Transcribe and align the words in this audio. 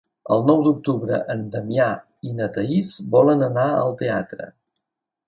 El 0.35 0.39
nou 0.45 0.61
d'octubre 0.67 1.19
en 1.33 1.43
Damià 1.55 1.89
i 2.29 2.33
na 2.39 2.47
Thaís 2.55 2.89
volen 3.17 3.45
anar 3.49 3.67
al 3.83 3.95
teatre. 4.01 4.49